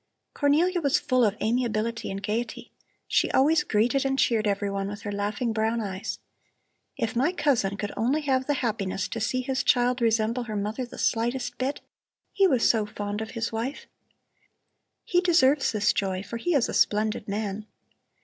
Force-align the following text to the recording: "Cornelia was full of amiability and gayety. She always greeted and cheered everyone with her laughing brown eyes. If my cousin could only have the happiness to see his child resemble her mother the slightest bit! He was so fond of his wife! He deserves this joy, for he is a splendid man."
"Cornelia 0.33 0.81
was 0.81 0.99
full 0.99 1.23
of 1.23 1.37
amiability 1.43 2.09
and 2.09 2.23
gayety. 2.23 2.71
She 3.07 3.29
always 3.29 3.63
greeted 3.63 4.03
and 4.03 4.17
cheered 4.17 4.47
everyone 4.47 4.87
with 4.87 5.03
her 5.03 5.11
laughing 5.11 5.53
brown 5.53 5.79
eyes. 5.79 6.17
If 6.97 7.15
my 7.15 7.31
cousin 7.31 7.77
could 7.77 7.91
only 7.95 8.21
have 8.21 8.47
the 8.47 8.55
happiness 8.55 9.07
to 9.09 9.19
see 9.19 9.41
his 9.41 9.61
child 9.61 10.01
resemble 10.01 10.45
her 10.45 10.55
mother 10.55 10.87
the 10.87 10.97
slightest 10.97 11.59
bit! 11.59 11.81
He 12.33 12.47
was 12.47 12.67
so 12.67 12.87
fond 12.87 13.21
of 13.21 13.29
his 13.37 13.51
wife! 13.51 13.85
He 15.03 15.21
deserves 15.21 15.71
this 15.71 15.93
joy, 15.93 16.23
for 16.23 16.37
he 16.37 16.55
is 16.55 16.67
a 16.67 16.73
splendid 16.73 17.27
man." 17.27 17.67